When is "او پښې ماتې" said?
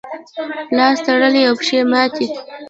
1.49-2.25